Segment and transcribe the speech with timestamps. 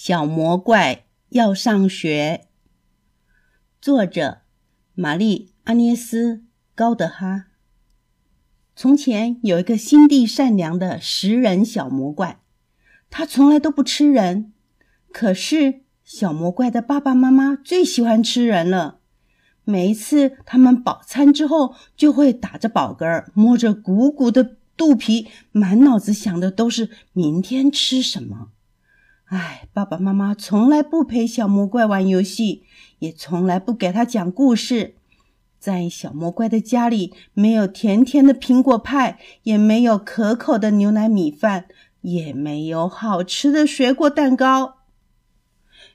[0.00, 2.46] 小魔怪要上学。
[3.80, 4.42] 作者：
[4.94, 6.36] 玛丽·阿涅斯·
[6.76, 7.46] 高德哈。
[8.76, 12.40] 从前有一个心地善良的食人小魔怪，
[13.10, 14.52] 他从来都不吃人。
[15.12, 19.00] 可是小魔怪的爸爸妈妈最喜欢吃人了。
[19.64, 28.52] 每一次他们饱餐之后，就会打着饱嗝，摸着鼓鼓的肚皮，满脑子想的都是明天吃什么。
[29.30, 32.62] 唉，爸爸妈妈从来不陪小魔怪玩游戏，
[33.00, 34.94] 也从来不给他讲故事。
[35.58, 41.66] 在小魔怪的家里，没有甜甜的苹果派，也没有可口的牛奶米饭，
[42.00, 44.76] 也没有好吃的水果蛋糕。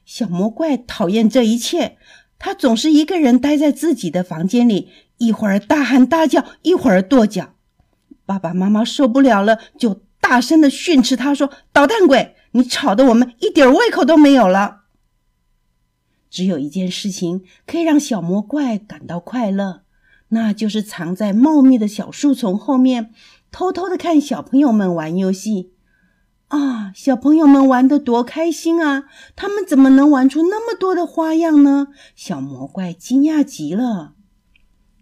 [0.06, 1.98] 小魔怪讨厌这一切，
[2.38, 7.56] 他总是一个人待在自己的房间里，一会儿大喊大叫，一会儿跺脚。
[8.28, 14.86] 爸爸妈妈受不了了，就大声的训斥他说：“捣蛋鬼！”你吵得我们一点胃口都没有了。
[16.30, 19.84] 只有一件事情可以让小魔怪感到快乐，
[20.30, 23.12] 那就是藏在茂密的小树丛后面，
[23.52, 25.74] 偷偷的看小朋友们玩游戏。
[26.48, 29.06] 啊，小朋友们玩的多开心啊！
[29.36, 31.88] 他们怎么能玩出那么多的花样呢？
[32.16, 34.14] 小魔怪惊讶极了。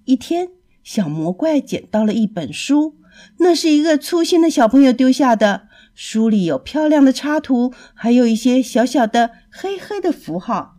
[0.05, 2.95] 一天，小魔怪捡到了一本书，
[3.39, 5.67] 那是一个粗心的小朋友丢下的。
[5.93, 10.77] 书里有漂亮的插图，还有一些小小的黑黑的符号。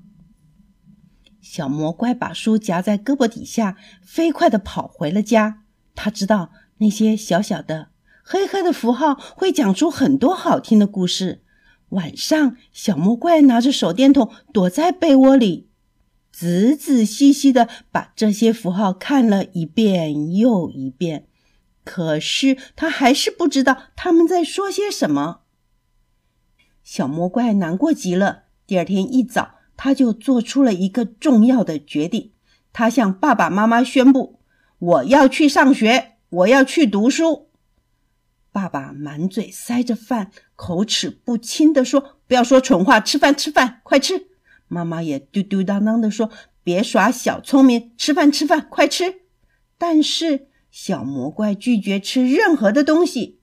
[1.41, 5.65] 小魔怪把书夹在胳膊底下，飞快地跑回了家。
[5.95, 7.89] 他知道那些小小的
[8.25, 11.43] 黑黑的符号会讲出很多好听的故事。
[11.91, 15.69] 晚上，小魔怪拿着手电筒躲在被窝里，
[16.31, 21.27] 仔仔细细地把这些符号看了一遍又一遍。
[21.85, 25.41] 可是他还是不知道他们在说些什么。
[26.85, 28.45] 小魔怪难过极了。
[28.67, 32.33] 第二天一早，他就做出了一个重要的决定。
[32.73, 34.41] 他向爸爸妈妈宣布
[34.79, 37.49] ：“我要去上学，我要去读书。”
[38.53, 44.29] 爸爸满嘴塞着饭，口齿不清地说：“不要说蠢话，吃饭，吃饭，快吃！”
[44.69, 46.31] 妈妈也嘟嘟囔囔地说
[46.63, 49.23] ：“别耍小聪明，吃饭，吃饭，快吃！”
[49.77, 50.49] 但是。
[50.73, 53.39] 小魔怪拒绝吃任何的东西。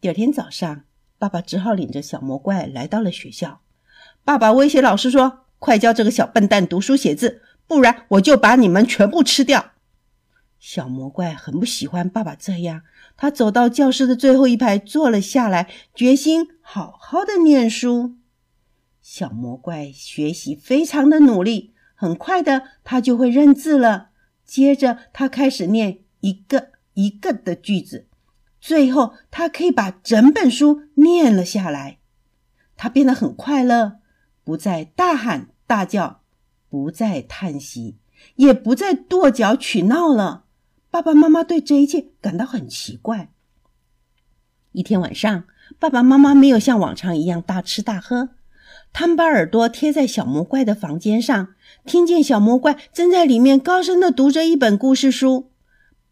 [0.00, 0.82] 第二天早上，
[1.16, 3.60] 爸爸只好领着小魔怪来到了学校。
[4.24, 9.70] 爸爸威胁老师说：“快教这个小笨蛋读书写字，不然我就把你们全部吃掉。”
[10.58, 12.82] 小魔怪很不喜欢爸爸这样，
[13.16, 18.16] 他走到教室的最后一排坐了下来，决心好好的念书。
[19.00, 24.08] 小魔怪学习非常的努力，很快的他就会认字了。
[24.44, 26.00] 接着他开始念。
[26.20, 28.06] 一个一个的句子，
[28.60, 31.98] 最后他可以把整本书念了下来。
[32.76, 33.98] 他变得很快乐，
[34.44, 36.22] 不再大喊大叫，
[36.68, 37.96] 不再叹息，
[38.36, 40.44] 也不再跺脚取闹了。
[40.90, 43.30] 爸爸妈妈对这一切感到很奇怪。
[44.72, 45.44] 一天晚上，
[45.78, 48.30] 爸爸妈妈没有像往常一样大吃大喝，
[48.92, 51.48] 他们把耳朵贴在小魔怪的房间上，
[51.84, 55.50] 听见小魔怪正在里面高声的读着一本故事书。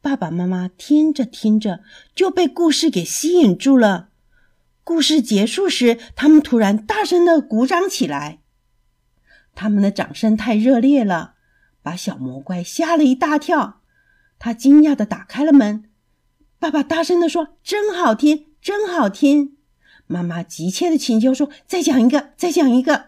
[0.07, 1.81] 爸爸妈妈听着听着
[2.15, 4.11] 就被故事给吸引住了。
[4.85, 8.39] 故事结束时，他们突然大声的鼓掌起来。
[9.57, 11.35] 他们的掌声太热烈了，
[11.83, 13.81] 把小魔怪吓了一大跳。
[14.39, 15.91] 他惊讶的打开了门。
[16.61, 19.57] 爸爸大声的说：“真好听，真好听！”
[20.07, 23.07] 妈妈急切的请求说：“再讲一个，再讲一个。”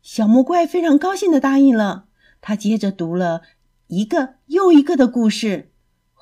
[0.00, 2.04] 小魔怪非常高兴的答应了。
[2.40, 3.42] 他接着读了
[3.88, 5.70] 一个又一个的故事。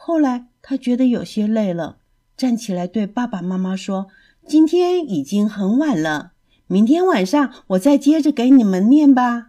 [0.02, 1.98] 后来他觉得有些累了，
[2.34, 4.08] 站起来对爸爸妈妈说
[4.48, 6.32] ：“今天已经很晚了，
[6.66, 9.48] 明天晚上我再接着给你们念吧。”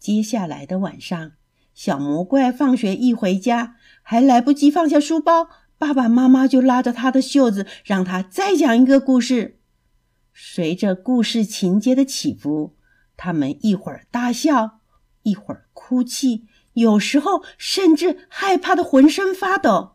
[0.00, 1.32] 接下来的晚上，
[1.74, 9.60] 小魔怪放学一回家，还来不及放下书包，爸爸妈妈就拉着他的袖子，让他再讲一个故事。
[10.32, 12.74] 随着故事情节的起伏，
[13.14, 14.80] 他们一会儿大笑，
[15.22, 16.46] 一会儿哭泣。
[16.74, 19.92] 有时候甚至害怕的浑身发抖。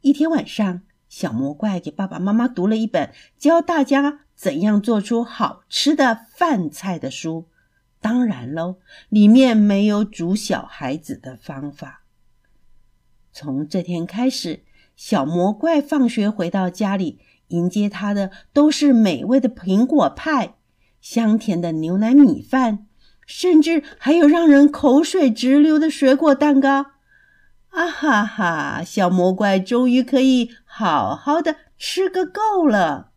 [0.00, 7.48] 一天晚上，小魔怪给爸爸妈妈读了一本教大家怎样做出好吃的饭菜的书。
[8.00, 8.78] 当然喽，
[9.08, 12.04] 里面没有煮小孩子的方法。
[13.32, 14.64] 从这天开始，
[14.96, 20.54] 小魔怪放学回到家里，迎接他的都是美味的苹果派、
[21.00, 22.87] 香甜的牛奶米饭。
[23.28, 26.86] 甚至还有让人口水直流的水果蛋糕，
[27.68, 28.82] 啊哈哈！
[28.82, 33.10] 小魔怪终于可以好好的吃个够了。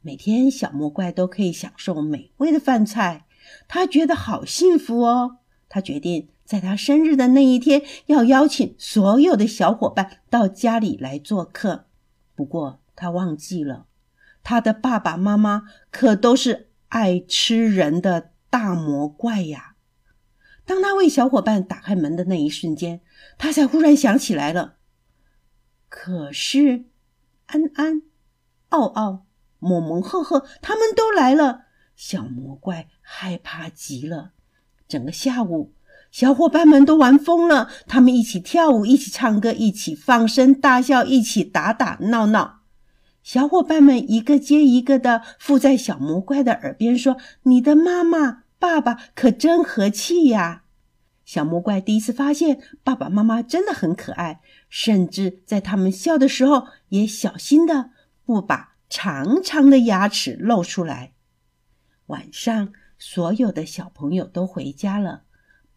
[0.00, 3.26] 每天小魔怪都可以享受美味的饭菜，
[3.68, 5.36] 他觉得好幸福哦。
[5.68, 11.84] 他决定在他生日的那一天，要邀请所有的小伙伴到家里来做客。
[12.34, 13.84] 不过他忘记了，
[14.42, 19.76] 他的爸爸妈妈可都是爱吃人的大魔怪呀。
[20.64, 23.00] 当他为小伙伴打开门的那一瞬间，
[23.38, 24.78] 他才忽然想起来了。
[25.88, 26.86] 可是，
[27.46, 28.02] 安安、
[28.70, 29.26] 奥奥、
[29.60, 31.66] 萌萌、赫赫，他们都来了。
[31.94, 34.32] 小魔怪害怕极了。
[34.88, 35.72] 整个下午，
[36.10, 37.70] 小伙伴们都玩疯了。
[37.86, 42.62] 他们一起跳舞，一起唱歌，一起放声大笑，一起打打闹闹。
[43.22, 50.64] 小伙伴们一个接一个的附在小魔怪的耳边说：“你的妈妈、爸爸可真和气呀！”
[51.24, 54.40] 小魔怪第一次发现爸爸妈妈真的很可爱，
[54.70, 57.90] 甚至在他们笑的时候也小心的
[58.24, 61.12] 不把长长的牙齿露出来。
[62.06, 65.24] 晚上，所有的小朋友都回家了。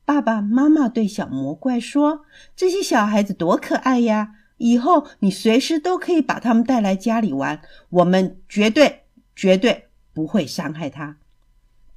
[0.06, 2.26] 爸爸妈妈对小魔怪说
[2.56, 4.36] ：“这些小孩子多可爱呀！
[4.58, 9.04] 以后你随时都可以把他们带来家里玩，我们绝对
[9.36, 11.18] 绝对不会伤害他。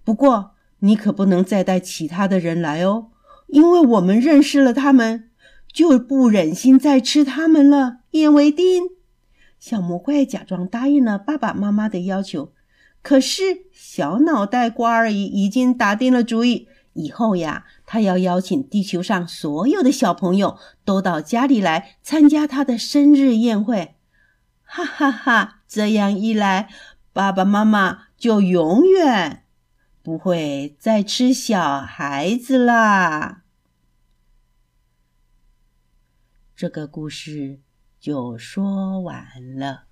[0.02, 0.53] 不过，
[0.84, 3.08] 你可不能再带其他的人来哦。”
[3.48, 5.30] 因为我们认识了他们，
[5.72, 7.98] 就不忍心再吃他们了。
[8.10, 8.84] 一言为定。
[9.60, 12.52] 小魔怪假装答应了爸爸妈妈的要求，
[13.02, 13.42] 可是
[13.72, 16.68] 小脑袋瓜儿已，已经打定了主意。
[16.94, 23.94] 以后呀，他要邀请地球上所有的小朋友都到家里来参加他的生日宴会。
[24.62, 25.60] 哈哈哈！
[25.68, 26.68] 这样一来，
[27.12, 29.43] 爸爸妈妈就永远。
[30.04, 33.44] 不会再吃小孩子啦。
[36.54, 37.62] 这个故事
[37.98, 39.83] 就说完了。